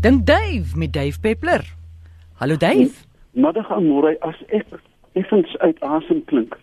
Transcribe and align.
Dink 0.00 0.26
Dave 0.26 0.76
met 0.76 0.92
Dave 0.92 1.20
Peppler. 1.20 1.74
Hallo 2.34 2.56
Dave. 2.56 2.90
Middag 3.32 3.70
aan 3.70 3.86
môre 3.86 4.14
as 4.26 4.38
ek 4.54 4.66
effens 5.18 5.50
uit 5.64 5.78
asem 5.82 6.20
klink 6.30 6.54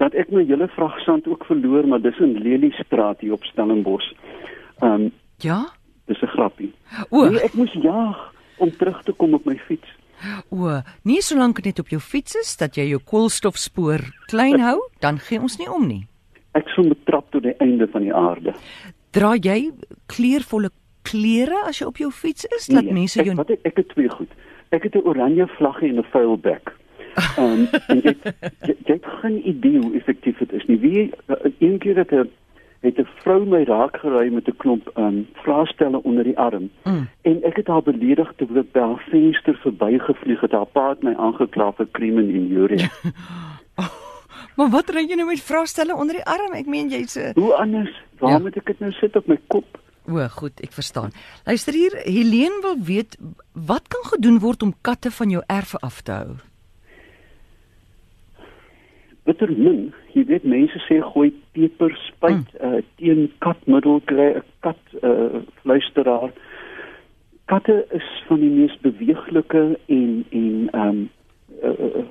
dat 0.00 0.14
ek 0.18 0.30
my 0.34 0.42
hele 0.48 0.66
vragsand 0.74 1.26
ook 1.30 1.44
verloor 1.48 1.86
maar 1.88 2.02
dis 2.02 2.18
in 2.22 2.34
Leliestraat 2.42 3.20
hier 3.22 3.36
op 3.36 3.44
Stellenbosch. 3.50 4.10
Ehm 4.82 5.06
um, 5.08 5.12
Ja? 5.42 5.68
dis 6.06 6.20
'n 6.22 6.26
grappie. 6.26 6.72
O, 7.10 7.24
Nee, 7.30 7.40
ek 7.40 7.54
moes 7.54 7.72
jaag 7.72 8.32
om 8.58 8.70
terug 8.70 9.02
te 9.02 9.12
kom 9.12 9.34
op 9.34 9.44
my 9.44 9.56
fiets. 9.66 9.88
o, 10.50 10.80
nie 11.02 11.20
solank 11.22 11.64
net 11.64 11.78
op 11.78 11.88
jou 11.88 12.00
fiets 12.00 12.34
is 12.34 12.56
dat 12.56 12.74
jy 12.76 12.88
jou 12.88 13.00
koolstofspoor 13.04 14.00
klein 14.26 14.60
hou, 14.60 14.78
dan 15.00 15.18
gee 15.18 15.40
ons 15.40 15.58
nie 15.58 15.68
om 15.70 15.86
nie. 15.86 16.06
Ek 16.54 16.68
sou 16.68 16.88
betrap 16.88 17.30
tot 17.30 17.42
die 17.42 17.54
einde 17.58 17.86
van 17.88 18.02
die 18.02 18.14
aarde. 18.14 18.54
Dra 19.10 19.34
jy 19.36 19.72
kleurvolle 20.06 20.70
klere 21.04 21.58
as 21.68 21.78
jy 21.80 21.86
op 21.86 22.00
jou 22.02 22.10
fiets 22.10 22.44
is? 22.56 22.68
Laat 22.72 22.90
mense 22.90 23.20
ek, 23.20 23.26
jou 23.28 23.36
wat 23.38 23.50
ek, 23.54 23.60
ek 23.70 23.76
het 23.82 23.88
twee 23.94 24.08
goed. 24.12 24.30
Ek 24.74 24.82
het 24.88 24.94
'n 24.96 25.06
oranje 25.08 25.46
vlaggie 25.58 25.88
en 25.92 25.98
'n 26.02 26.08
vuil 26.12 26.36
bek. 26.38 26.72
Ehm 27.38 27.44
um, 27.52 27.68
en 27.88 28.00
jy, 28.02 28.14
jy, 28.66 28.74
jy 28.86 28.94
het 28.98 29.06
geen 29.20 29.38
idee 29.48 29.78
hoe 29.78 29.94
effektief 29.94 30.38
dit 30.38 30.52
is 30.52 30.64
nie. 30.66 30.78
Wie 30.78 31.10
een 31.58 31.78
keer 31.78 31.96
het 31.96 32.12
'n 32.12 32.30
het 32.84 32.98
'n 32.98 33.08
vrou 33.22 33.46
my 33.46 33.62
raak 33.64 33.96
gery 33.96 34.32
met 34.32 34.48
'n 34.48 34.56
klomp 34.56 34.88
ehm 34.94 35.06
um, 35.06 35.26
vraestelle 35.32 36.02
onder 36.02 36.24
die 36.24 36.38
arm. 36.38 36.70
Mm. 36.84 37.08
En 37.22 37.42
ek 37.42 37.56
het 37.56 37.66
haar 37.66 37.82
beledig 37.82 38.32
terwyl 38.36 38.58
ek 38.62 38.72
by 38.72 38.80
haar 38.80 39.04
venster 39.10 39.54
verbygevlieg 39.62 40.40
het. 40.40 40.52
Haar 40.52 40.66
pa 40.66 40.88
het 40.88 41.02
my 41.02 41.14
aangekla 41.14 41.72
vir 41.72 41.86
crime 41.92 42.20
en 42.20 42.30
injurie. 42.30 42.88
Maar 44.56 44.70
wat 44.70 44.90
ry 44.94 45.02
jy 45.08 45.16
nou 45.18 45.26
met 45.26 45.40
vraestelle 45.42 45.96
onder 45.96 46.14
die 46.14 46.24
arm? 46.30 46.52
Ek 46.54 46.66
meen 46.66 46.88
jy's 46.88 47.16
'n 47.18 47.32
hoe 47.34 47.54
anders? 47.54 47.90
Waar 48.18 48.30
Ja. 48.30 48.38
moet 48.38 48.56
ek 48.56 48.66
dit 48.66 48.80
nou 48.80 48.92
sit 48.92 49.16
op 49.16 49.26
my 49.26 49.38
kop? 49.46 49.78
O, 50.06 50.28
goed, 50.28 50.60
ek 50.60 50.72
verstaan. 50.72 51.12
Luister 51.46 51.72
hier, 51.72 51.94
Helene 52.04 52.60
wil 52.62 52.76
weet 52.84 53.16
wat 53.52 53.88
kan 53.88 54.04
gedoen 54.12 54.38
word 54.38 54.62
om 54.62 54.74
katte 54.80 55.10
van 55.10 55.30
jou 55.30 55.42
erf 55.46 55.76
af 55.80 56.02
te 56.02 56.12
hou? 56.12 56.34
bitter 59.24 59.50
min. 59.56 59.92
Jy 60.14 60.24
weet 60.28 60.44
mense 60.48 60.80
sê 60.86 61.00
gooi 61.12 61.30
peper 61.56 61.94
spuit 62.04 62.44
mm. 62.54 62.58
uh, 62.60 62.82
teen 63.00 63.26
katmiddel 63.44 64.02
kry 64.10 64.30
'n 64.38 64.44
kat 64.66 64.80
uh, 65.00 65.40
fluisteraar. 65.62 66.32
Katte 67.50 67.84
is 67.96 68.08
van 68.28 68.40
die 68.40 68.52
mees 68.52 68.76
beweeglike 68.84 69.64
en 69.86 70.12
en 70.30 70.68
ehm 70.72 70.88
um, 70.88 71.00
uh, 71.62 71.88
uh, 71.88 72.04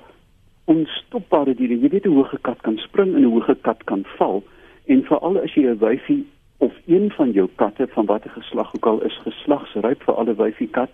onstopbare 0.66 1.56
diere. 1.60 1.80
Jy 1.80 1.90
weet 1.94 2.08
'n 2.10 2.18
hoë 2.18 2.42
kat 2.42 2.62
kan 2.66 2.78
spring 2.88 3.16
en 3.16 3.26
'n 3.26 3.32
hoë 3.32 3.56
kat 3.62 3.84
kan 3.86 4.06
val 4.18 4.44
en 4.86 5.06
veral 5.10 5.38
as 5.44 5.54
jy 5.56 5.70
'n 5.70 5.80
wyfie 5.80 6.26
of 6.64 6.74
een 6.86 7.12
van 7.12 7.32
jou 7.32 7.48
katte 7.56 7.88
van 7.96 8.06
watter 8.06 8.30
geslag 8.32 8.72
ook 8.76 8.86
al 8.86 9.02
is 9.04 9.18
geslagsryp 9.24 10.04
vir 10.08 10.16
alle 10.16 10.36
wyfie 10.36 10.68
kat, 10.78 10.90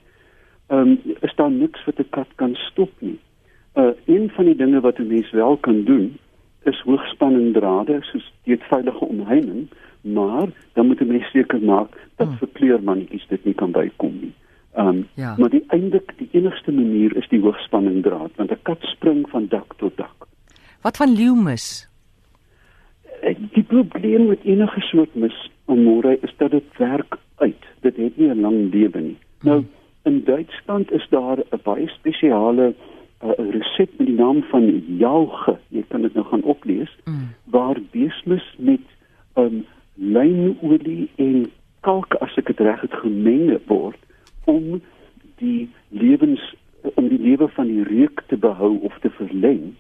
ehm 0.68 0.80
um, 0.80 1.00
is 1.28 1.36
daar 1.36 1.52
niks 1.52 1.86
wat 1.86 2.00
'n 2.00 2.10
kat 2.10 2.28
kan 2.36 2.56
stop 2.56 2.92
nie. 3.00 3.20
Uh 3.76 3.92
een 4.06 4.30
van 4.36 4.46
die 4.46 4.56
dinge 4.56 4.80
wat 4.82 4.98
'n 5.00 5.08
mens 5.08 5.32
wel 5.32 5.58
kan 5.58 5.84
doen 5.84 6.18
is 6.64 6.80
hoogspanning 6.86 7.54
drade 7.54 7.98
soos 8.02 8.34
dit 8.44 8.62
veilige 8.64 9.06
omheining, 9.06 9.68
maar 10.02 10.48
dan 10.74 10.88
moet 10.88 11.02
'n 11.02 11.08
mens 11.08 11.30
seker 11.32 11.62
maak 11.62 11.90
dat 12.16 12.28
Hmm. 12.28 12.38
verkleurmannetjies 12.38 13.28
dit 13.28 13.46
nie 13.46 13.54
kan 13.54 13.72
bykom 13.72 14.14
nie. 14.22 14.34
Um 14.78 15.08
Ja. 15.16 15.36
maar 15.38 15.50
die 15.50 15.64
eindelik 15.68 16.14
die 16.18 16.30
enigste 16.32 16.72
manier 16.72 17.16
is 17.18 17.28
die 17.30 17.42
hoogspanning 17.42 18.04
draad 18.04 18.32
want 18.36 18.52
'n 18.52 18.60
kat 18.62 18.82
spring 18.82 19.30
van 19.30 19.48
dak 19.48 19.74
tot 19.78 19.98
dak. 19.98 20.28
Wat 20.82 20.98
van 20.98 21.14
leeumis? 21.16 21.88
Eh, 23.22 23.36
Die 23.54 23.64
probleem 23.64 24.28
met 24.28 24.40
enige 24.44 24.80
soort 24.82 25.16
mis 25.16 25.49
môre 25.78 26.18
is 26.22 26.34
dat 26.38 26.52
dit 26.52 26.78
werk 26.78 27.18
uit. 27.38 27.64
Dit 27.82 27.98
het 27.98 28.18
nie 28.18 28.30
'n 28.30 28.42
lang 28.42 28.74
lewe 28.74 29.00
nie. 29.00 29.18
Nou 29.42 29.64
in 30.04 30.24
Duitsland 30.24 30.92
is 30.92 31.08
daar 31.10 31.38
'n 31.38 31.60
baie 31.64 31.88
spesiale 31.88 32.74
uh, 33.24 33.30
resep 33.38 33.90
met 33.98 34.08
die 34.08 34.16
naam 34.16 34.44
van 34.44 34.84
jauge. 34.98 35.58
Jy 35.68 35.84
kan 35.88 36.02
dit 36.02 36.14
nou 36.14 36.26
gaan 36.26 36.44
oplees 36.44 36.98
Mm. 37.06 37.34
waar 37.44 37.78
beesmis 37.92 38.56
met 38.58 38.86
um 39.36 39.66
lynolie 39.94 41.10
en 41.16 41.52
kalk 41.80 42.14
as 42.14 42.36
ek 42.38 42.48
dit 42.48 42.60
reg 42.60 42.82
het 42.82 42.94
gemeng 42.94 43.60
word 43.68 44.00
om 44.46 44.82
die 45.38 45.70
lewens 45.90 46.56
om 46.96 47.08
die 47.08 47.20
lewe 47.20 47.48
van 47.48 47.68
die 47.68 47.84
reuk 47.84 48.24
te 48.28 48.38
behou 48.38 48.78
of 48.82 49.00
te 49.00 49.10
verleng 49.10 49.76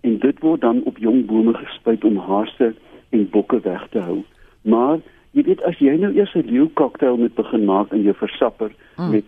en 0.00 0.18
dit 0.18 0.40
word 0.40 0.60
dan 0.60 0.82
op 0.88 0.98
jong 0.98 1.26
bome 1.26 1.54
gespuit 1.54 2.04
om 2.04 2.16
haase 2.16 2.74
en 3.10 3.28
bokke 3.30 3.60
weg 3.60 3.88
te 3.90 3.98
hou. 3.98 4.22
Maar 4.62 4.98
weet 5.48 5.62
as 5.68 5.78
jy 5.80 5.96
nou 5.96 6.12
eers 6.14 6.34
'n 6.36 6.44
leeu 6.46 6.68
koktail 6.74 7.16
moet 7.16 7.34
begin 7.34 7.64
maak 7.64 7.92
in 7.92 8.02
jou 8.02 8.14
versapper 8.14 8.70
Mm. 8.98 9.10
met 9.10 9.24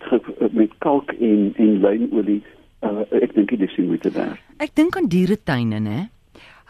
met 0.53 0.71
kalk 0.79 1.11
en 1.19 1.53
en 1.57 1.79
lynolie, 1.81 2.41
uh, 2.83 3.01
ek 3.11 3.33
dink 3.35 3.49
dit 3.49 3.61
is 3.61 3.77
nie 3.77 3.87
moeite 3.87 4.11
werd. 4.11 4.39
Ek 4.59 4.71
dink 4.75 4.95
aan 4.97 5.07
dieretuine, 5.07 5.79
hè. 5.89 6.01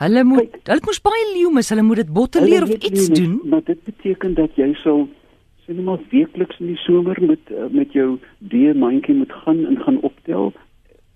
Hulle 0.01 0.23
moet 0.23 0.39
Kyk. 0.51 0.59
hulle 0.69 0.81
moet 0.85 1.01
baie 1.03 1.25
leeumis, 1.33 1.69
hulle 1.69 1.81
moet 1.81 1.95
dit 1.95 2.13
botteleer 2.13 2.63
of 2.63 2.69
iets 2.69 3.09
nie, 3.09 3.17
doen. 3.19 3.41
Maar 3.49 3.61
dit 3.65 3.83
beteken 3.83 4.33
dat 4.33 4.49
jy 4.55 4.73
sal 4.83 5.07
sê 5.65 5.73
net 5.75 5.85
maar 5.85 5.99
weekliks 6.11 6.59
in 6.59 6.67
die 6.67 6.77
somer 6.77 7.17
met 7.21 7.39
uh, 7.51 7.65
met 7.71 7.91
jou 7.93 8.19
deermandjie 8.37 9.15
moet 9.15 9.31
gaan 9.33 9.65
en 9.65 9.77
gaan 9.83 9.99
optel. 10.01 10.53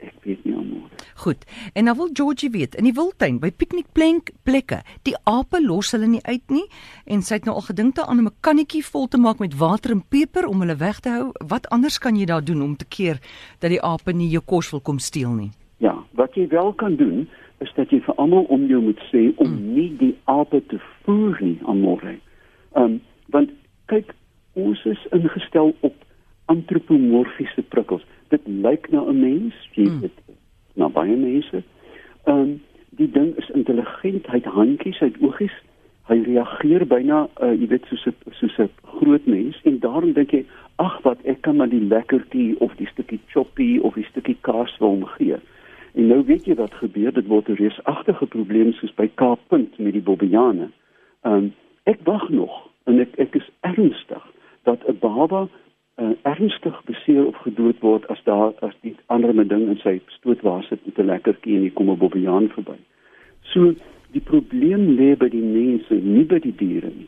Ek 0.03 0.15
weet 0.23 0.43
nie 0.43 0.55
almoer. 0.55 0.89
Goed. 1.15 1.45
En 1.73 1.85
dan 1.85 1.95
wil 1.95 2.09
Georgie 2.13 2.49
weet, 2.49 2.75
in 2.75 2.83
die 2.83 2.93
wildtuin 2.93 3.39
by 3.39 3.51
piknikplank 3.51 4.31
plekke, 4.43 4.81
die 5.07 5.15
ape 5.23 5.61
los 5.63 5.93
hulle 5.95 6.09
nie 6.11 6.23
uit 6.25 6.43
nie 6.51 6.65
en 7.05 7.23
sy 7.23 7.37
het 7.39 7.47
nou 7.47 7.55
al 7.55 7.67
gedink 7.69 7.95
daaraan 7.95 8.19
om 8.19 8.27
'n 8.27 8.41
kannetjie 8.41 8.83
vol 8.85 9.07
te 9.07 9.17
maak 9.17 9.39
met 9.39 9.57
water 9.57 9.91
en 9.91 10.03
peper 10.03 10.47
om 10.47 10.59
hulle 10.59 10.75
weg 10.75 10.99
te 10.99 11.09
hou. 11.09 11.31
Wat 11.47 11.69
anders 11.69 11.99
kan 11.99 12.15
jy 12.15 12.25
daar 12.25 12.43
doen 12.43 12.61
om 12.61 12.75
te 12.75 12.85
keer 12.85 13.19
dat 13.59 13.69
die 13.69 13.81
ape 13.81 14.11
nie 14.13 14.29
jou 14.29 14.43
kos 14.45 14.71
wil 14.71 14.81
kom 14.81 14.99
steel 14.99 15.31
nie? 15.31 15.51
Ja, 15.77 16.03
wat 16.11 16.35
jy 16.35 16.47
wel 16.47 16.73
kan 16.73 16.95
doen 16.95 17.29
is 17.57 17.71
dat 17.75 17.89
jy 17.89 18.01
vir 18.01 18.15
almal 18.15 18.43
om 18.43 18.65
jou 18.65 18.81
moet 18.81 18.99
sê 19.11 19.31
om 19.35 19.47
mm. 19.47 19.73
nie 19.73 19.97
die 19.97 20.15
ape 20.23 20.61
te 20.67 20.79
voer 21.03 21.37
nie 21.41 21.59
almore. 21.63 22.19
Ehm 22.73 22.83
um, 22.83 23.01
want 23.27 23.49
kyk, 23.85 24.13
ons 24.53 24.85
is 24.85 25.07
ingestel 25.11 25.75
op 25.79 26.04
antropomorfiese 26.45 27.61
prikkels. 27.61 28.05
Dit 28.29 28.41
lyk 28.45 28.91
na 28.91 29.01
'n 29.01 29.19
mens, 29.19 29.53
jy 29.73 29.83
Mm. 29.83 29.99
weet, 29.99 30.19
na 30.75 30.89
baie 30.89 31.15
mense. 31.15 31.63
Ehm 32.25 32.37
um, 32.39 32.61
die 32.89 33.11
ding 33.11 33.35
is 33.37 33.49
intelligent, 33.49 34.27
hy 34.27 34.37
het 34.39 34.45
handjies, 34.45 34.99
hy 34.99 35.05
het 35.05 35.21
oogies. 35.21 35.55
Hy 36.07 36.21
reageer 36.23 36.85
byna 36.87 37.27
uh, 37.41 37.53
jy 37.61 37.67
weet 37.67 37.85
soos 37.89 38.05
'n 38.05 38.15
soos 38.31 38.57
'n 38.59 38.69
groot 38.83 39.25
mens 39.25 39.61
en 39.63 39.79
daarom 39.79 40.13
dink 40.13 40.31
jy, 40.31 40.45
ag 40.75 41.01
wat 41.01 41.17
ek 41.23 41.41
kan 41.41 41.55
maar 41.55 41.69
die 41.69 41.87
lekkertjie 41.87 42.59
of 42.59 42.75
die 42.75 42.87
stukkie 42.87 43.19
choppie 43.27 43.83
of 43.83 43.93
die 43.93 44.05
stukkie 44.11 44.37
kaas 44.41 44.75
vir 44.77 44.87
hom 44.87 45.05
gee. 45.05 45.37
En 45.95 46.07
nou 46.07 46.23
weet 46.25 46.45
jy 46.45 46.55
wat 46.55 46.73
gebeur, 46.73 47.11
dit 47.13 47.27
word 47.27 47.49
'n 47.49 47.55
reusagtige 47.55 48.25
probleem 48.25 48.73
soos 48.73 48.93
by 48.93 49.09
Kaappunt 49.15 49.79
met 49.79 49.93
die 49.93 50.01
Bobbejane. 50.01 50.69
Ehm 51.23 51.33
um, 51.33 51.53
ek 51.83 51.99
wag 52.03 52.29
nog 52.29 52.69
en 52.85 52.99
ek 52.99 53.19
ek 53.19 53.35
is 53.35 53.49
ernstig 53.61 54.23
dat 54.63 54.79
'n 54.87 54.97
baba 54.99 55.47
uh, 55.97 56.11
ernstig 56.23 56.81
beseer 56.85 57.25
of 57.27 57.35
gedood 57.43 57.79
word 57.79 58.07
as 58.09 58.21
daar 58.23 58.53
as 58.61 58.73
die 58.81 58.95
ander 59.07 59.33
ding 59.47 59.67
in 59.69 59.79
sy 59.83 60.01
stootwa 60.17 60.61
sit 60.69 60.85
met 60.85 60.99
'n 60.99 61.09
lekkertjie 61.11 61.55
en 61.55 61.61
hier 61.61 61.71
kom 61.71 61.89
'n 61.89 61.97
Bobbejaan 61.97 62.49
verby. 62.49 62.77
So 63.41 63.73
die 64.11 64.21
probleem 64.21 64.95
lê 64.97 65.15
by 65.17 65.29
die 65.29 65.43
mense, 65.43 65.93
nie 65.93 66.23
by 66.23 66.39
die 66.39 66.55
diere 66.55 66.91
nie. 66.95 67.07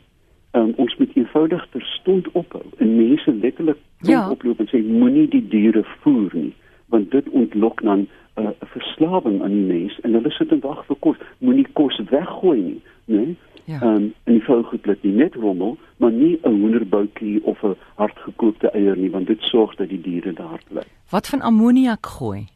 Um, 0.52 0.72
ons 0.76 0.96
moet 0.96 1.12
eenvoudig 1.14 1.66
terstond 1.70 2.30
ophou 2.32 2.64
en 2.78 2.96
mense 2.96 3.34
letterlik 3.34 3.78
Ja. 4.00 4.30
oploop 4.30 4.60
en 4.60 4.68
sê 4.68 4.82
moenie 4.82 5.28
die 5.28 5.48
diere 5.48 5.84
voer 6.00 6.30
nie 6.32 6.54
want 6.88 7.10
dit 7.10 7.28
ontlok 7.28 7.82
dan 7.82 8.06
'n 8.36 8.42
uh, 8.42 8.48
verslawing 8.60 9.42
aan 9.42 9.50
die 9.50 9.66
mens 9.74 10.00
en 10.00 10.12
hulle 10.12 10.30
sit 10.30 10.52
en 10.52 10.60
wag 10.60 10.86
vir 10.86 10.96
kos 11.00 11.16
moenie 11.38 11.66
kos 11.72 12.00
weggooi 12.10 12.60
nie 12.60 12.80
né 13.06 13.34
Ja. 13.68 13.80
Ehm 13.80 13.94
um, 13.94 14.14
en 14.24 14.32
die 14.32 14.42
vrou 14.42 14.62
goed 14.64 14.86
laat 14.86 15.02
nie 15.02 15.12
net 15.12 15.34
rommel 15.34 15.76
maar 15.96 16.12
nie 16.12 16.38
'n 16.42 16.60
hoenderboutjie 16.60 17.44
of 17.44 17.62
'n 17.62 17.76
hardgekookte 17.94 18.70
eier 18.70 18.96
nie 18.96 19.10
want 19.10 19.26
dit 19.26 19.40
sorg 19.40 19.74
dat 19.74 19.88
die 19.88 20.00
diere 20.00 20.32
daar 20.32 20.60
bly 20.68 20.82
Wat 21.10 21.28
van 21.28 21.40
ammoniak 21.40 22.06
gooi? 22.06 22.46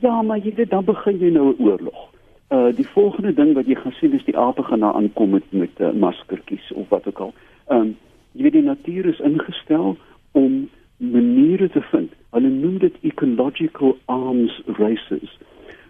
Ja, 0.00 0.22
maar 0.22 0.38
jy 0.38 0.54
weet 0.54 0.70
dan 0.70 0.84
begin 0.84 1.18
jy 1.18 1.30
nou 1.30 1.52
'n 1.52 1.62
oorlog. 1.62 2.08
Uh 2.48 2.72
die 2.76 2.88
volgende 2.88 3.34
ding 3.34 3.54
wat 3.54 3.66
jy 3.66 3.74
gaan 3.74 3.92
sien 3.92 4.12
is 4.12 4.24
die 4.24 4.38
ape 4.38 4.62
gaan 4.62 4.80
daar 4.80 4.94
aankom 4.94 5.30
met 5.30 5.44
met 5.48 5.80
uh, 5.80 5.92
maskertjies 5.92 6.72
of 6.72 6.88
wat 6.88 7.06
ook 7.06 7.18
al. 7.18 7.34
Um 7.68 7.96
jy 8.32 8.42
weet 8.42 8.52
die 8.52 8.62
natuur 8.62 9.06
is 9.06 9.20
ingestel 9.20 9.96
om 10.32 10.68
maniere 10.96 11.68
te 11.70 11.80
vind. 11.80 12.12
Hulle 12.30 12.48
noem 12.48 12.78
dit 12.78 12.94
ecological 13.00 13.98
arms 14.04 14.62
races. 14.66 15.38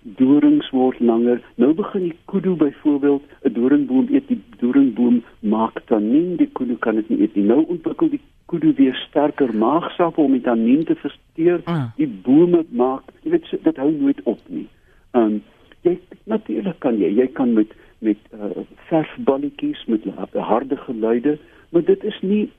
Dorings 0.05 0.69
word 0.71 1.01
langer. 1.01 1.41
Nou 1.57 1.73
begin 1.75 2.03
die 2.11 2.17
kudu 2.29 2.55
byvoorbeeld 2.61 3.23
'n 3.43 3.53
doringboom 3.53 4.07
eet 4.13 4.29
die 4.29 4.41
doringboom 4.61 5.23
maak 5.41 5.81
tanien, 5.87 6.37
die 6.37 6.49
kudu 6.53 6.77
kan 6.77 6.95
dit 6.95 7.09
nie 7.09 7.21
eet 7.21 7.35
nie. 7.35 7.45
Nou 7.45 7.65
ontwikkel 7.69 8.09
die 8.11 8.21
kudu 8.47 8.75
weer 8.77 8.95
sterker 9.09 9.55
maagsap 9.57 10.19
om 10.19 10.33
die 10.33 10.41
tanien 10.41 10.85
te 10.85 10.95
versteur. 10.95 11.61
Ah. 11.65 11.85
Die 11.97 12.07
bome 12.23 12.65
maak, 12.71 13.03
jy 13.23 13.31
weet 13.31 13.65
dit 13.65 13.77
hou 13.77 13.91
nooit 13.93 14.21
op 14.25 14.41
nie. 14.49 14.69
Um 15.15 15.43
jy 15.83 15.99
natuurlik 16.25 16.79
kan 16.79 16.99
jy, 16.99 17.09
jy 17.17 17.27
kan 17.27 17.53
met 17.53 17.73
met 18.01 18.17
uh, 18.35 18.51
verfballetjies 18.89 19.85
met 19.87 20.05
la- 20.05 20.41
harde 20.41 20.77
geluide, 20.77 21.39
maar 21.73 21.85
dit 21.85 22.05
is 22.05 22.19
nie 22.23 22.51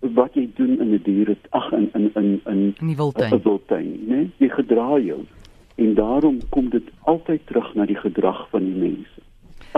wat 0.00 0.34
jy 0.34 0.48
doen 0.54 0.80
in 0.80 0.92
'n 0.94 1.00
diere 1.04 1.36
ag 1.50 1.72
in 1.72 1.90
in 1.94 2.10
in 2.14 2.40
in 2.46 2.86
die 2.86 2.96
wildtuin. 2.96 3.32
'n 3.34 3.40
wildtuin, 3.42 3.98
né? 4.06 4.30
Jy 4.38 4.48
gedraai 4.48 5.04
jou 5.04 5.20
en 5.78 5.94
daarom 5.94 6.40
kom 6.48 6.68
dit 6.70 6.82
altyd 7.00 7.46
terug 7.46 7.74
na 7.74 7.86
die 7.86 7.96
gedrag 7.96 8.46
van 8.50 8.64
die 8.66 8.74
mense. 8.74 9.22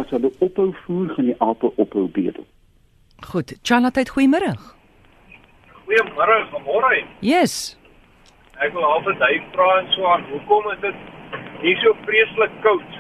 As 0.01 0.09
hulle 0.15 0.31
ophou 0.39 0.71
voer, 0.85 1.11
gaan 1.15 1.29
die 1.29 1.37
ape 1.45 1.73
ophou 1.77 2.07
bedel. 2.09 2.47
Goed, 3.29 3.53
Charlotte, 3.63 4.07
goeiemôre. 4.15 4.55
Goeiemôre, 5.85 6.39
môre. 6.65 7.03
Yes. 7.21 7.77
Ek 8.65 8.73
wil 8.73 8.85
altyd 8.85 9.21
hy 9.25 9.35
vra 9.53 9.69
en 9.81 9.91
so 9.93 10.09
aan, 10.09 10.25
hoekom 10.33 10.71
is 10.73 10.81
dit 10.87 11.05
nie 11.65 11.75
so 11.83 11.93
vreeslik 12.07 12.55
koud 12.65 12.97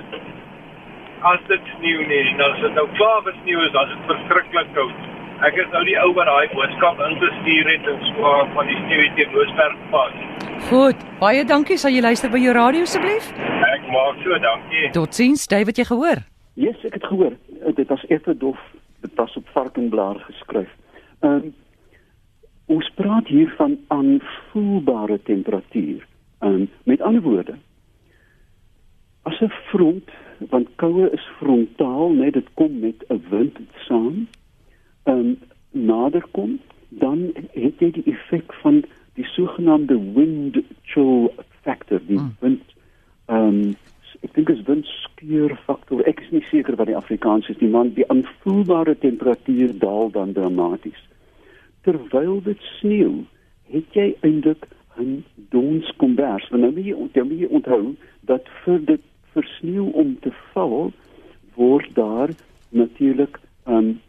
as 1.31 1.41
dit 1.49 1.73
sneeu 1.77 2.05
nie? 2.09 2.21
En 2.35 2.45
as 2.49 2.61
dit 2.65 2.77
nou 2.77 2.87
klaar 2.99 3.25
gesneeu 3.29 3.65
is, 3.65 3.73
dan 3.77 3.89
is 3.89 3.97
dit 3.97 4.13
verskriklik 4.13 4.75
koud. 4.77 5.09
Ek 5.49 5.57
is 5.57 5.73
nou 5.73 5.83
die 5.89 5.97
ou 6.05 6.11
wat 6.19 6.29
daai 6.29 6.53
boodskap 6.53 7.01
ingestuur 7.09 7.73
het 7.73 7.89
en 7.95 8.05
so 8.11 8.35
van 8.59 8.69
die 8.73 8.79
sneeu 8.85 9.09
teen 9.17 9.33
Hoofberg 9.37 9.89
pas. 9.97 10.21
Goed. 10.71 10.97
Baie 11.19 11.43
dankie. 11.45 11.75
Sal 11.83 11.91
jy 11.91 12.03
luister 12.05 12.31
by 12.31 12.39
jou 12.39 12.53
radio 12.55 12.85
asseblief? 12.87 13.31
Ek 13.67 13.87
maak 13.91 14.21
so, 14.23 14.37
dankie. 14.45 14.91
Totsiens, 14.95 15.49
David, 15.51 15.81
jy 15.81 15.87
gehoor? 15.89 16.21
Yes, 16.63 16.79
ek 16.87 16.95
het 17.01 17.07
gehoor. 17.11 17.35
Eh, 17.59 17.73
Dit 17.75 17.89
was 17.91 18.05
effe 18.07 18.37
dit 18.39 19.17
was 19.19 19.35
op 19.37 19.49
varkenblaar 19.57 20.21
geskryf. 20.29 20.71
Ehm 21.27 21.33
um, 21.51 21.51
ons 22.71 22.87
praat 22.95 23.27
hier 23.27 23.51
van 23.59 23.75
aanvoelbare 23.91 25.19
temperatuur. 25.27 26.07
Ehm 26.39 26.55
um, 26.61 26.69
met 26.87 27.01
ander 27.03 27.23
woorde, 27.23 27.57
as 29.27 29.41
'n 29.41 29.51
front, 29.73 30.07
want 30.55 30.69
koue 30.77 31.11
is 31.11 31.27
frontaal, 31.39 32.13
net 32.15 32.33
dit 32.39 32.47
kom 32.55 32.79
met 32.79 33.03
'n 33.09 33.25
wind 33.31 33.59
saam, 33.89 34.29
ehm 35.05 35.19
um, 35.19 35.39
nader 35.71 36.23
kom, 36.31 36.61
dan 36.89 37.33
het 37.59 37.75
jy 37.83 37.91
die 37.91 38.07
effek 38.15 38.55
van 38.63 38.85
die 39.15 39.25
sogenaamde 39.25 39.99
wind 40.15 40.59
chill 40.83 41.31
factor, 41.63 42.01
die 42.07 42.19
Hmm. 42.19 42.37
wind 42.41 42.63
ehm 43.27 43.49
um, 43.49 43.77
ek 44.23 44.35
dink 44.35 44.51
is 44.53 44.63
windskeur 44.67 45.55
faktor. 45.65 46.03
Ek 46.09 46.21
is 46.21 46.31
nie 46.31 46.45
seker 46.51 46.77
wat 46.77 46.91
die 46.91 46.97
Afrikaans 46.97 47.49
is 47.49 47.59
nie, 47.61 47.71
maar 47.73 47.89
die 47.95 48.05
aanvoelbare 48.13 48.99
temperatuur 48.99 49.79
daal 49.79 50.11
dan 50.11 50.33
dramaties. 50.37 50.99
Terwyl 51.87 52.43
dit 52.45 52.61
sneeu, 52.81 53.25
het 53.73 53.97
jy 53.97 54.15
eintlik 54.21 54.67
'n 54.99 55.25
donskombers. 55.51 56.49
Want 56.51 56.63
nou 56.63 56.73
moet 56.73 56.85
jy 56.85 56.93
onthou, 56.93 57.25
moet 57.25 57.39
jy 57.39 57.49
onthou 57.51 57.97
dat 58.21 58.49
vir 58.65 58.85
dit 58.85 59.01
vir 59.33 59.45
sneeu 59.59 59.89
om 59.93 60.19
te 60.21 60.33
val, 60.53 60.93
word 61.55 61.95
daar 61.95 62.31
natuurlik 62.69 63.41
um 63.67 64.01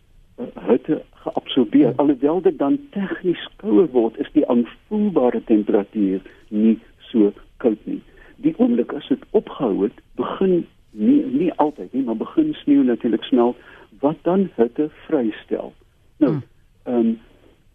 hitte 0.68 1.02
geabsorbeer. 1.26 1.94
Alhoewel 1.96 2.42
dit 2.42 2.58
dan 2.58 2.80
tegnies 2.92 3.48
kouer 3.64 3.88
word, 3.92 4.18
is 4.18 4.32
die 4.34 4.48
aanvoelbare 4.48 5.44
temperatuur 5.44 6.22
nie 6.50 6.80
so 7.12 7.34
koud 7.58 7.80
nie 7.86 8.02
die 8.42 8.54
oomblik 8.58 8.94
as 8.98 9.08
dit 9.12 9.24
opgehou 9.38 9.84
het, 9.86 9.98
begin 10.20 10.64
nie 10.92 11.20
nie 11.32 11.52
altyd 11.64 11.94
nie, 11.94 12.04
maar 12.04 12.20
begin 12.20 12.54
sneeu 12.64 12.84
natuurlik 12.84 13.24
smelt 13.24 13.60
wat 14.02 14.18
dan 14.28 14.50
hitte 14.56 14.90
vrystel. 15.06 15.74
Nou, 16.18 16.32
Hmm. 16.32 16.44
ehm 16.84 16.98
um, 16.98 17.20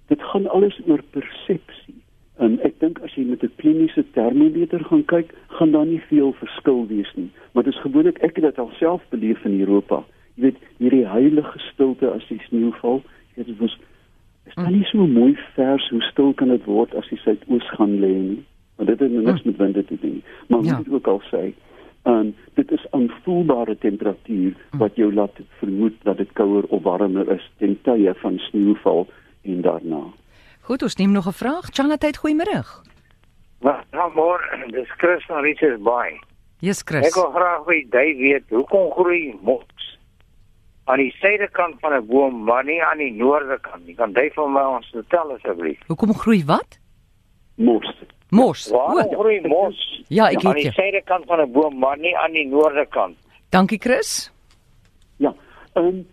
dit 0.06 0.22
gaan 0.22 0.46
alles 0.46 0.80
oor 0.86 1.02
persepsie. 1.10 1.94
En 2.36 2.60
ek 2.62 2.80
dink 2.80 2.98
as 3.02 3.14
jy 3.14 3.24
met 3.24 3.42
'n 3.42 3.50
kliniese 3.56 4.04
termometer 4.10 4.84
gaan 4.84 5.04
kyk, 5.04 5.34
gaan 5.48 5.70
daar 5.70 5.86
nie 5.86 6.02
veel 6.08 6.32
verskil 6.32 6.86
wees 6.86 7.12
nie. 7.14 7.30
Maar 7.52 7.64
dit 7.64 7.74
is 7.74 7.80
gewoonlik 7.80 8.18
ek 8.18 8.36
het 8.36 8.44
dit 8.44 8.58
alself 8.58 9.02
beleef 9.08 9.44
in 9.44 9.60
Europa. 9.60 10.04
Jy 10.34 10.42
weet, 10.42 10.56
hierdie 10.78 11.06
heilige 11.06 11.58
stilte 11.58 12.10
as 12.10 12.26
die 12.28 12.40
sneeu 12.48 12.72
val, 12.72 13.02
dit 13.44 13.58
was 13.58 13.78
is 14.46 14.54
dan 14.54 14.72
nie 14.72 14.84
so 14.84 15.06
mooi 15.06 15.36
vers 15.54 15.88
hoe 15.90 16.02
stil 16.02 16.32
kan 16.34 16.48
dit 16.48 16.64
word 16.64 16.94
as 16.94 17.08
die 17.10 17.18
suidoos 17.18 17.66
gaan 17.76 17.96
lê 18.00 18.12
nie. 18.14 18.44
Want 18.76 18.88
dit 18.88 19.00
het 19.00 19.10
niks 19.10 19.42
met 19.42 19.56
winde 19.56 19.84
te 19.84 19.96
doen. 20.00 20.22
Maar 20.48 20.62
Ja. 20.62 20.76
dit 20.76 20.92
ook 20.92 21.06
al 21.06 21.22
sê, 21.32 21.52
en 22.04 22.34
dit 22.54 22.70
is 22.70 22.86
aanvoelbare 22.90 23.78
temperatuur 23.78 24.54
wat 24.78 24.94
jou 24.96 25.14
laat 25.14 25.34
vermoed 25.58 25.94
dat 26.02 26.16
dit 26.16 26.32
kouer 26.32 26.64
of 26.68 26.82
warmer 26.82 27.28
is 27.32 27.50
ten 27.58 27.78
tye 27.82 28.14
van 28.14 28.38
sneeuval 28.38 29.06
en 29.42 29.60
daarna. 29.62 30.02
Goed, 30.60 30.82
ons 30.82 30.96
neem 30.96 31.10
nog 31.12 31.26
'n 31.26 31.32
vraag. 31.32 31.64
Charlotte, 31.72 32.12
goeiemôre. 32.18 32.62
Wat 33.60 33.84
nou 33.92 34.12
môre, 34.14 34.66
dis 34.70 34.90
Chris 34.96 35.24
van 35.26 35.42
Richards 35.42 35.82
Bay. 35.82 36.20
Yes, 36.60 36.80
Ek 36.80 36.88
Chris. 36.88 37.14
wil 37.14 37.30
graag 37.30 37.64
by 37.64 37.86
jy 37.90 38.16
weet 38.16 38.44
hoekom 38.48 38.90
groei 38.90 39.34
mos 39.42 39.64
aan 40.86 40.98
die 41.02 41.12
suidekant 41.20 41.74
van 41.80 41.92
'n 41.98 42.06
boom, 42.06 42.44
maar 42.44 42.64
nie 42.64 42.82
aan 42.84 42.98
die 42.98 43.12
noordekant 43.12 43.86
nie. 43.86 43.94
Kan 43.94 44.12
jy 44.14 44.30
vir 44.34 44.48
my 44.50 44.62
ons 44.76 44.86
vertel 44.94 45.32
asseblief? 45.34 45.78
Hoekom 45.86 46.14
groei 46.14 46.44
wat? 46.44 46.78
Mos. 47.56 47.88
Mos. 48.30 48.68
Waarom 48.70 49.14
O, 49.14 49.18
groei 49.20 49.40
mos 49.40 50.02
Ja, 50.08 50.28
ek 50.30 50.44
aan 50.44 50.54
het 50.54 50.54
die 50.54 50.62
jou. 50.62 50.74
suidekant 50.74 51.24
van 51.26 51.40
'n 51.40 51.52
boom, 51.52 51.78
maar 51.78 51.98
nie 51.98 52.16
aan 52.16 52.32
die 52.32 52.46
noordekant? 52.46 53.16
Dankie, 53.50 53.78
Chris. 53.80 54.30
Ja, 55.18 55.34
ehm 55.74 56.04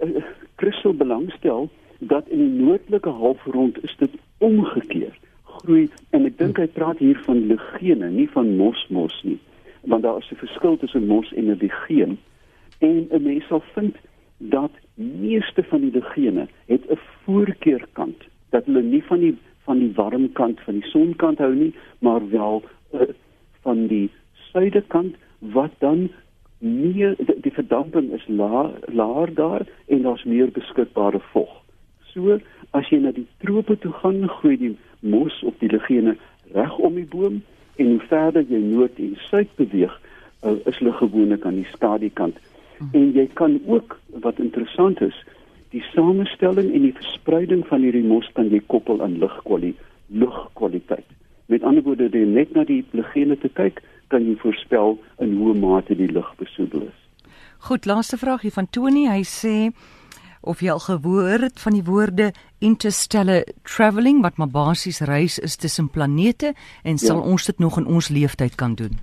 um, 0.00 0.24
Christel 0.56 0.94
belangstel 0.94 1.68
dat 1.98 2.28
in 2.28 2.38
die 2.38 2.62
noordelike 2.64 3.08
halfrond 3.10 3.84
is 3.84 3.96
dit 3.98 4.10
omgekeer. 4.38 5.18
Groei 5.44 5.88
en 6.10 6.26
ek 6.26 6.38
dink 6.38 6.56
hy 6.56 6.66
praat 6.66 6.98
hier 6.98 7.18
van 7.24 7.46
ligene, 7.46 8.10
nie 8.10 8.28
van 8.30 8.56
mosmos 8.56 9.20
nie. 9.24 9.38
Want 9.84 10.02
daar 10.02 10.18
is 10.18 10.30
'n 10.32 10.36
verskil 10.36 10.76
tussen 10.76 11.06
mos 11.06 11.32
en 11.32 11.44
'n 11.50 11.56
ligeen. 11.60 12.18
En 12.80 13.08
'n 13.10 13.22
mens 13.22 13.46
sal 13.46 13.62
vind 13.74 13.96
dat 14.38 14.70
meeste 14.94 15.62
van 15.62 15.80
die 15.80 15.92
ligene 15.92 16.48
het 16.66 16.90
'n 16.90 16.98
voorkeurkant 17.24 18.24
dat 18.50 18.64
hulle 18.64 18.82
nie 18.82 19.02
van 19.02 19.20
die 19.20 19.36
van 19.66 19.78
die 19.78 19.92
warm 19.94 20.32
kant 20.32 20.60
van 20.60 20.78
die 20.78 20.90
sonkant 20.90 21.38
hou 21.38 21.54
nie, 21.54 21.72
maar 21.98 22.28
wel 22.30 22.62
uh, 22.94 23.00
van 23.66 23.86
die 23.86 24.10
suidekant 24.52 25.16
wat 25.38 25.74
dan 25.78 26.08
meer 26.58 27.16
die, 27.18 27.40
die 27.40 27.52
verdamping 27.52 28.12
is 28.12 28.26
laer 28.28 28.70
laer 28.86 29.34
daar 29.34 29.66
en 29.86 30.02
daar's 30.02 30.24
meer 30.24 30.50
beskikbare 30.54 31.20
vog. 31.32 31.50
So 32.12 32.38
as 32.70 32.88
jy 32.90 33.02
na 33.02 33.12
die 33.12 33.26
trope 33.42 33.76
toe 33.78 33.92
gaan, 33.92 34.22
groei 34.38 34.56
die 34.56 34.76
mos 35.00 35.42
op 35.42 35.58
die 35.60 35.70
ligene 35.72 36.16
reg 36.54 36.78
om 36.78 36.94
die 36.94 37.08
boom 37.10 37.42
en 37.76 37.86
hoe 37.92 38.08
verder 38.08 38.46
jy 38.48 38.62
noord 38.62 38.98
en 39.02 39.16
suid 39.28 39.50
beweeg, 39.58 39.92
uh, 40.42 40.54
is 40.64 40.78
hulle 40.78 40.94
gewoonlik 40.96 41.44
aan 41.44 41.58
die 41.60 41.68
skadukant. 41.74 42.38
En 42.92 43.12
jy 43.12 43.26
kan 43.34 43.60
ook 43.66 43.96
wat 44.22 44.38
interessant 44.38 45.00
is, 45.00 45.16
die 45.70 45.82
samestelling 45.92 46.72
en 46.74 46.82
die 46.82 46.94
verspreiding 46.94 47.66
van 47.66 47.80
hierdie 47.82 48.04
mos 48.04 48.28
kan 48.32 48.50
jy 48.52 48.60
koppel 48.66 49.02
aan 49.02 49.18
lugkwaliteit, 49.18 49.80
lugkwaliteit. 50.08 51.06
Met 51.46 51.62
ander 51.62 51.82
woorde, 51.82 52.08
deur 52.10 52.26
net 52.26 52.54
na 52.54 52.64
die 52.64 52.84
ligene 52.92 53.36
te 53.38 53.48
kyk, 53.48 53.82
kan 54.08 54.24
jy 54.26 54.36
voorspel 54.38 54.98
in 55.22 55.36
hoe 55.36 55.54
mate 55.54 55.94
die 55.98 56.10
lug 56.12 56.28
besoedel 56.38 56.86
is. 56.86 57.28
Goed, 57.58 57.86
laaste 57.86 58.16
vraag 58.16 58.42
hier 58.46 58.54
van 58.54 58.68
Tony. 58.70 59.06
Hy 59.10 59.22
sê 59.26 59.72
of 60.46 60.60
jy 60.62 60.70
al 60.70 60.82
gehoor 60.84 61.42
het 61.42 61.58
van 61.58 61.74
die 61.74 61.82
woorde 61.82 62.30
interstellar 62.62 63.42
travelling 63.66 64.20
wat 64.22 64.36
maar 64.38 64.50
basies 64.52 65.00
reis 65.00 65.38
is 65.38 65.56
tussen 65.56 65.88
planete 65.90 66.54
en 66.84 66.98
sal 66.98 67.16
Ja. 67.16 67.30
ons 67.30 67.46
dit 67.46 67.58
nog 67.58 67.78
in 67.78 67.86
ons 67.86 68.08
leeftyd 68.08 68.54
kan 68.54 68.74
doen? 68.74 68.98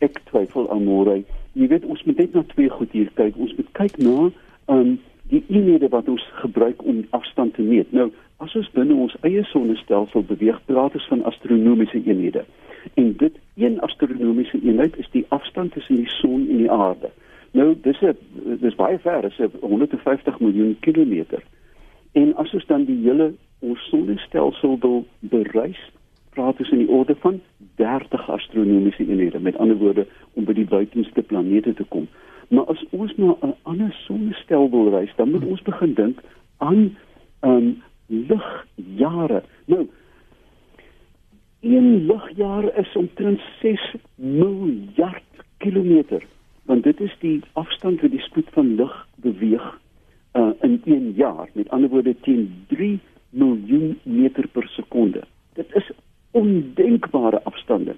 Ek 0.00 0.20
twyfel 0.30 0.70
aan 0.70 0.84
môre. 0.84 1.24
Jy 1.52 1.66
weet 1.68 1.84
ons 1.84 2.02
moet 2.04 2.16
net 2.16 2.34
na 2.34 2.42
twee 2.54 2.68
goed 2.70 2.92
hier 2.92 3.10
kyk. 3.14 3.36
Ons 3.36 3.54
moet 3.56 3.70
kyk 3.72 3.96
na 3.98 4.30
um 4.70 4.98
die 5.30 5.44
eenhede 5.48 5.88
wat 5.88 6.08
ons 6.10 6.24
gebruik 6.42 6.82
om 6.84 7.04
afstand 7.14 7.54
te 7.54 7.62
meet. 7.62 7.92
Nou, 7.94 8.08
as 8.42 8.54
ons 8.58 8.70
binne 8.74 8.94
ons 8.94 9.14
eie 9.26 9.44
sonnestelsel 9.46 10.24
beweeg, 10.26 10.58
praat 10.66 10.94
ons 10.98 11.06
van 11.12 11.22
astronomiese 11.30 12.02
eenhede. 12.02 12.44
En 12.98 13.12
dit 13.16 13.36
een 13.60 13.78
astronomiese 13.86 14.58
eenheid 14.62 14.96
is 14.98 15.10
die 15.14 15.24
afstand 15.28 15.72
tussen 15.72 16.00
die 16.00 16.10
son 16.18 16.48
en 16.48 16.64
die 16.64 16.70
aarde. 16.70 17.12
Nou, 17.52 17.74
dis 17.82 18.00
'n 18.00 18.16
dis 18.60 18.74
baie 18.74 18.98
ver, 18.98 19.22
dis 19.22 19.38
'n 19.38 19.50
150 19.60 20.40
miljoen 20.40 20.76
kilometer. 20.80 21.42
En 22.12 22.34
as 22.36 22.54
ons 22.54 22.66
dan 22.66 22.84
die 22.84 23.02
hele 23.02 23.34
ons 23.58 23.88
sonnestelsel 23.88 24.78
wil 24.80 25.06
bereis, 25.18 25.90
praat 26.34 26.58
ons 26.58 26.70
in 26.70 26.84
die 26.84 26.88
orde 26.88 27.14
van 27.22 27.40
30 27.76 28.30
astronomiese 28.30 29.06
eenhede. 29.06 29.40
Met 29.40 29.58
ander 29.58 29.76
woorde, 29.76 30.06
om 30.34 30.44
by 30.44 30.52
die 30.52 30.68
buitenste 30.68 31.22
planete 31.22 31.74
te 31.74 31.84
kom. 31.88 32.08
Maar 32.48 32.64
as 32.64 32.84
ons 32.90 33.12
na 33.16 33.36
'n 33.42 33.54
ander 33.62 33.92
sonnestel 34.06 34.70
wil 34.70 34.90
reis, 34.90 35.12
dan 35.16 35.30
moet 35.30 35.44
ons 35.44 35.62
begin 35.62 35.94
dink 35.94 36.20
aan 36.58 36.96
um 37.40 37.82
ligjare. 38.06 39.42
Nou, 39.64 39.88
een 41.60 42.06
ligjaar 42.06 42.78
is 42.78 42.96
omtrent 42.96 43.40
6 43.60 43.94
miljard 44.14 45.22
kilometer, 45.56 46.22
want 46.62 46.82
dit 46.82 47.00
is 47.00 47.16
die 47.20 47.40
afstand 47.52 48.00
wat 48.00 48.10
die 48.10 48.20
spoed 48.20 48.48
van 48.50 48.74
lig 48.74 49.06
beweeg 49.14 49.80
uh, 50.32 50.50
in 50.60 50.80
1 50.84 51.12
jaar. 51.12 51.48
Met 51.52 51.68
ander 51.68 51.88
woorde 51.88 52.16
teen 52.20 52.64
3 52.68 52.98
miljoen 53.30 53.98
meter 54.02 54.48
per 54.48 54.68
sekonde. 54.68 55.22
Dit 55.52 55.74
is 55.74 55.90
ondenkbare 56.30 57.42
afstande. 57.42 57.96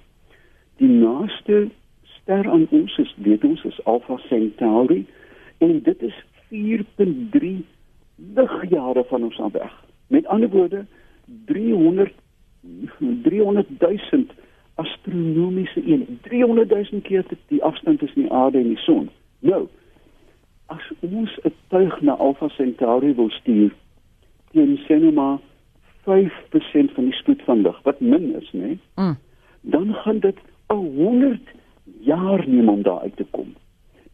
Die 0.77 0.89
naaste 0.89 1.69
ster 2.03 2.51
aan 2.51 2.67
ons 2.71 2.99
is 2.99 3.15
weet 3.17 3.45
ons 3.45 3.65
is 3.65 3.85
Alpha 3.85 4.17
Centauri 4.29 5.07
en 5.59 5.83
dit 5.83 6.03
is 6.03 6.17
4.3 6.49 7.53
ligjare 8.35 9.05
van 9.09 9.25
ons 9.25 9.41
af 9.41 9.53
weg. 9.53 9.85
Met 10.07 10.27
ander 10.27 10.49
woorde 10.49 10.85
300 11.45 12.13
300 13.23 13.67
000 13.79 14.25
astronomiese 14.75 15.85
eenheid. 15.85 16.23
300 16.23 16.69
000 16.91 17.03
keer 17.03 17.25
die 17.47 17.63
afstand 17.63 17.99
tussen 17.99 18.23
die 18.23 18.33
aarde 18.33 18.59
en 18.59 18.69
die 18.69 18.79
son. 18.79 19.09
Nou, 19.39 19.67
as 20.67 20.91
ons 21.01 21.39
'n 21.43 21.55
tuig 21.69 22.01
na 22.01 22.13
Alpha 22.13 22.49
Centauri 22.49 23.15
wil 23.15 23.31
stuur, 23.31 23.73
teen 24.53 24.79
sê 24.87 24.99
nou 25.01 25.13
maar 25.13 25.39
5% 26.03 26.95
van 26.95 27.05
die 27.05 27.13
spoed 27.13 27.43
van 27.43 27.63
lig, 27.63 27.83
wat 27.83 28.01
min 28.01 28.35
is, 28.41 28.53
né? 28.53 28.79
Mm. 28.95 29.17
Dan 29.61 29.95
gaan 29.95 30.19
dit 30.19 30.39
100 30.67 31.41
jaar 32.01 32.49
neem 32.49 32.69
om 32.69 32.83
daar 32.83 33.01
uit 33.01 33.17
te 33.17 33.27
kom. 33.31 33.55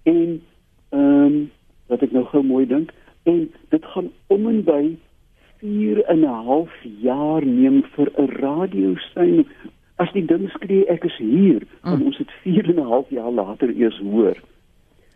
En 0.03 0.43
ehm 0.89 1.25
um, 1.25 1.51
wat 1.87 2.03
ek 2.05 2.13
nou 2.13 2.25
gou 2.29 2.43
mooi 2.45 2.67
dink, 2.67 2.91
en 3.23 3.51
dit 3.69 3.85
gaan 3.85 4.11
om 4.27 4.49
en 4.49 4.65
by 4.65 4.97
4 5.61 6.05
en 6.05 6.21
'n 6.21 6.45
half 6.45 6.73
jaar 7.01 7.47
neem 7.47 7.83
vir 7.95 8.11
'n 8.17 8.27
radiosein. 8.27 9.47
As 9.97 10.13
die 10.13 10.25
ding 10.25 10.51
skree 10.51 10.87
ek 10.87 11.05
is 11.05 11.17
hier, 11.17 11.63
mm. 11.83 11.91
dan 11.91 12.03
ons 12.03 12.17
dit 12.17 12.31
4 12.43 12.69
en 12.69 12.75
'n 12.75 12.91
half 12.93 13.11
jaar 13.11 13.31
later 13.31 13.69
eers 13.77 13.99
hoor. 13.99 14.37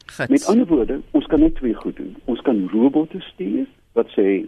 Gits. 0.06 0.28
Met 0.28 0.46
ander 0.46 0.66
woorde, 0.66 1.00
ons 1.10 1.26
kan 1.26 1.40
net 1.40 1.54
twee 1.54 1.74
goed 1.74 1.96
doen. 1.96 2.16
Ons 2.24 2.40
kan 2.40 2.68
robotte 2.68 3.20
stuur 3.20 3.66
wat 3.92 4.08
sê 4.08 4.46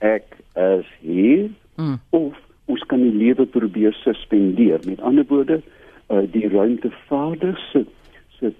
ek 0.00 0.36
is 0.56 0.88
hier 1.00 1.50
mm. 1.76 1.98
of 2.16 2.36
ons 2.70 2.82
kan 2.86 3.02
die 3.02 3.14
lewe 3.14 3.46
probeer 3.46 3.94
suspendeer. 4.02 4.80
Met 4.86 5.00
ander 5.00 5.26
woorde, 5.28 5.60
uh, 6.08 6.24
die 6.32 6.48
ruimtevaarder 6.48 7.58
se 7.70 7.84
se 8.38 8.52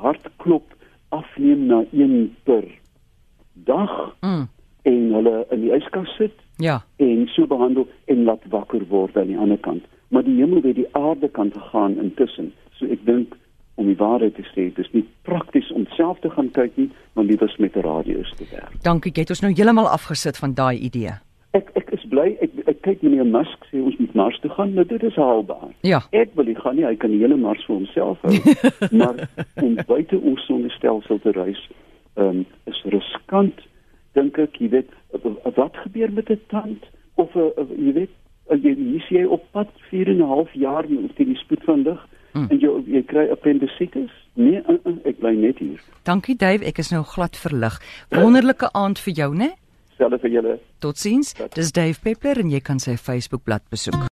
hartklop 0.00 0.74
afneem 1.14 1.66
na 1.66 1.82
1 1.92 2.36
per 2.44 2.64
dag 3.68 3.94
mm. 4.20 4.46
en 4.82 5.12
hulle 5.18 5.34
in 5.54 5.66
die 5.66 5.74
yskas 5.76 6.10
sit. 6.16 6.34
Ja. 6.58 6.80
En 6.96 7.28
so 7.34 7.46
behandel 7.46 7.86
en 8.10 8.24
laat 8.24 8.44
wakker 8.50 8.82
word 8.90 9.16
aan 9.16 9.30
die 9.30 9.38
ander 9.38 9.60
kant. 9.62 9.84
Maar 10.08 10.24
die 10.24 10.38
hemel 10.40 10.64
weet 10.64 10.80
die 10.80 10.88
aarde 10.96 11.28
kan 11.28 11.52
gegaan 11.52 11.98
intussen. 12.02 12.52
So 12.78 12.88
ek 12.90 13.04
dink 13.06 13.36
om 13.78 13.86
die 13.86 13.96
waarheid 13.98 14.34
te 14.34 14.44
sê, 14.50 14.68
dis 14.74 14.90
nie 14.92 15.04
prakties 15.28 15.70
om 15.72 15.86
self 15.94 16.18
te 16.24 16.30
gaan 16.34 16.50
kyk 16.56 16.74
nie, 16.80 16.88
maar 17.14 17.28
liewers 17.28 17.56
met 17.62 17.76
'n 17.76 17.86
radio's 17.86 18.32
te 18.36 18.44
werk. 18.50 18.74
Dankie, 18.82 19.12
jy 19.14 19.20
het 19.22 19.30
ons 19.30 19.44
nou 19.46 19.52
heeltemal 19.52 19.88
afgesit 19.88 20.36
van 20.36 20.54
daai 20.54 20.78
idee. 20.78 21.14
Ek 21.52 21.70
ek 21.74 21.90
is 21.96 22.04
bly 22.10 22.36
ek 22.40 22.50
ek 22.66 22.82
kyk 22.82 23.02
meneer 23.02 23.26
Musk 23.26 23.64
sê 23.70 23.80
ons 23.82 23.96
moet 23.98 24.14
Mars 24.14 24.38
toe 24.40 24.50
gaan, 24.50 24.74
maar 24.74 24.86
dit 24.86 25.02
is 25.02 25.16
haalbaar. 25.16 25.70
Ja. 25.80 26.02
Ek 26.10 26.34
wil 26.34 26.44
nie 26.44 26.58
gaan 26.58 26.76
nie, 26.76 26.84
hy 26.84 26.96
kan 26.96 27.10
die 27.10 27.22
hele 27.22 27.36
Mars 27.36 27.64
vir 27.66 27.76
homself 27.76 28.18
hou. 28.22 28.34
maar 29.00 29.28
om 29.62 29.78
buite 29.86 30.18
ons 30.18 30.46
sonnestelsel 30.46 31.18
te 31.18 31.30
reis, 31.30 31.68
ehm 32.14 32.28
um, 32.28 32.46
is 32.66 32.82
riskant 32.84 33.68
dink 34.18 34.38
ek, 34.38 34.56
jy 34.60 34.70
weet, 34.72 34.94
wat 35.56 35.76
gebeur 35.84 36.12
met 36.12 36.30
'n 36.30 36.40
tand 36.48 36.84
of 37.14 37.34
'n 37.34 37.52
jy 37.86 37.92
weet, 37.92 38.14
jy 38.50 38.74
hier 38.74 39.04
sien 39.06 39.18
jy 39.18 39.26
op 39.26 39.44
pad 39.52 39.68
4 39.90 40.08
en 40.08 40.22
'n 40.22 40.32
half 40.34 40.52
jaar 40.52 40.84
met 40.88 41.16
die 41.16 41.36
spoed 41.36 41.64
van 41.64 41.82
lig 41.82 42.07
mm. 42.38 42.50
en 42.54 42.60
jy 42.62 42.72
jy 42.96 43.04
kry 43.10 43.28
appendisitis? 43.34 44.10
Nee, 44.38 44.60
uh, 44.70 44.76
uh, 44.86 44.98
ek 45.08 45.18
bly 45.22 45.34
net 45.38 45.58
hier. 45.62 45.80
Dankie 46.06 46.36
Dave, 46.38 46.66
ek 46.66 46.78
is 46.78 46.92
nou 46.94 47.02
glad 47.06 47.36
verlig. 47.36 47.80
Wonderlike 48.14 48.70
aand 48.78 49.02
vir 49.02 49.18
jou, 49.22 49.32
né? 49.34 49.52
Selfe 49.98 50.20
vir 50.22 50.38
julle. 50.38 50.58
Totsiens. 50.78 51.34
Dis 51.56 51.74
Dave 51.74 51.98
Peppler 52.04 52.44
en 52.44 52.54
jy 52.54 52.62
kan 52.62 52.78
sy 52.82 52.96
Facebook 52.96 53.44
bladsy 53.48 53.74
besoek. 53.74 54.08